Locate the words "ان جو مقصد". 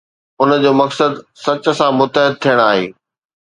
0.41-1.11